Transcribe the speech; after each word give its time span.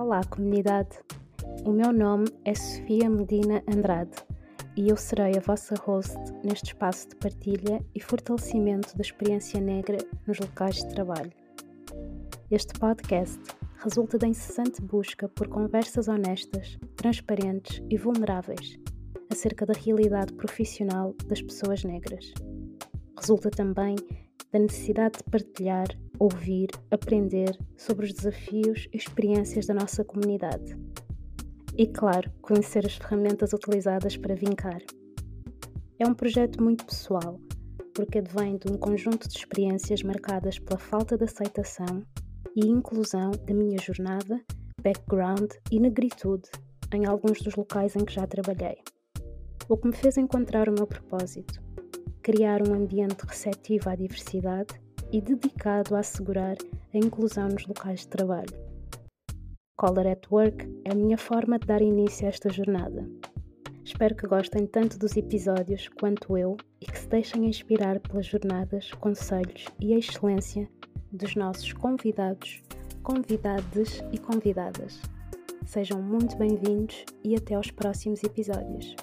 Olá, 0.00 0.20
comunidade! 0.22 0.96
O 1.66 1.72
meu 1.72 1.92
nome 1.92 2.26
é 2.44 2.54
Sofia 2.54 3.10
Medina 3.10 3.64
Andrade 3.68 4.12
e 4.76 4.90
eu 4.90 4.96
serei 4.96 5.36
a 5.36 5.40
vossa 5.40 5.74
host 5.74 6.16
neste 6.44 6.66
espaço 6.66 7.08
de 7.08 7.16
partilha 7.16 7.84
e 7.92 8.00
fortalecimento 8.00 8.96
da 8.96 9.02
experiência 9.02 9.60
negra 9.60 9.98
nos 10.24 10.38
locais 10.38 10.76
de 10.76 10.88
trabalho. 10.94 11.32
Este 12.48 12.78
podcast 12.78 13.40
resulta 13.82 14.16
da 14.16 14.28
incessante 14.28 14.80
busca 14.80 15.28
por 15.30 15.48
conversas 15.48 16.06
honestas, 16.06 16.78
transparentes 16.94 17.82
e 17.90 17.96
vulneráveis 17.96 18.78
acerca 19.28 19.66
da 19.66 19.74
realidade 19.74 20.32
profissional 20.34 21.12
das 21.26 21.42
pessoas 21.42 21.82
negras. 21.82 22.32
Resulta 23.18 23.50
também 23.50 23.96
da 24.52 24.60
necessidade 24.60 25.18
de 25.18 25.24
partilhar, 25.24 25.88
ouvir, 26.18 26.68
aprender 26.90 27.56
sobre 27.76 28.06
os 28.06 28.12
desafios 28.12 28.88
e 28.92 28.96
experiências 28.96 29.66
da 29.66 29.74
nossa 29.74 30.04
comunidade. 30.04 30.76
E, 31.76 31.86
claro, 31.86 32.30
conhecer 32.42 32.84
as 32.84 32.96
ferramentas 32.96 33.52
utilizadas 33.52 34.16
para 34.16 34.34
vincar. 34.34 34.80
É 35.98 36.06
um 36.06 36.14
projeto 36.14 36.62
muito 36.62 36.84
pessoal, 36.84 37.40
porque 37.94 38.18
advém 38.18 38.56
de 38.56 38.72
um 38.72 38.76
conjunto 38.76 39.28
de 39.28 39.38
experiências 39.38 40.02
marcadas 40.02 40.58
pela 40.58 40.78
falta 40.78 41.16
de 41.16 41.24
aceitação 41.24 42.02
e 42.56 42.66
inclusão 42.66 43.30
da 43.30 43.54
minha 43.54 43.78
jornada, 43.78 44.40
background 44.82 45.52
e 45.70 45.78
negritude 45.78 46.48
em 46.94 47.06
alguns 47.06 47.40
dos 47.42 47.54
locais 47.54 47.94
em 47.94 48.04
que 48.04 48.14
já 48.14 48.26
trabalhei. 48.26 48.78
O 49.68 49.76
que 49.76 49.88
me 49.88 49.94
fez 49.94 50.16
encontrar 50.16 50.68
o 50.68 50.72
meu 50.72 50.86
propósito 50.86 51.68
criar 52.28 52.60
um 52.68 52.74
ambiente 52.74 53.24
receptivo 53.26 53.88
à 53.88 53.96
diversidade 53.96 54.78
e 55.12 55.20
dedicado 55.20 55.96
a 55.96 56.00
assegurar 56.00 56.56
a 56.92 56.98
inclusão 56.98 57.48
nos 57.48 57.66
locais 57.66 58.00
de 58.00 58.08
trabalho. 58.08 58.68
Color 59.76 60.06
at 60.08 60.26
Work 60.30 60.82
é 60.84 60.92
a 60.92 60.94
minha 60.94 61.16
forma 61.16 61.58
de 61.58 61.66
dar 61.66 61.80
início 61.80 62.26
a 62.26 62.30
esta 62.30 62.50
jornada. 62.50 63.08
Espero 63.84 64.14
que 64.14 64.26
gostem 64.26 64.66
tanto 64.66 64.98
dos 64.98 65.16
episódios 65.16 65.88
quanto 65.88 66.36
eu 66.36 66.56
e 66.80 66.86
que 66.86 66.98
se 66.98 67.08
deixem 67.08 67.46
inspirar 67.46 68.00
pelas 68.00 68.26
jornadas, 68.26 68.90
conselhos 68.92 69.66
e 69.80 69.94
a 69.94 69.98
excelência 69.98 70.68
dos 71.10 71.34
nossos 71.34 71.72
convidados, 71.72 72.62
convidadas 73.02 74.02
e 74.12 74.18
convidadas. 74.18 75.00
Sejam 75.64 76.02
muito 76.02 76.36
bem-vindos 76.36 77.04
e 77.24 77.34
até 77.34 77.54
aos 77.54 77.70
próximos 77.70 78.22
episódios. 78.22 78.94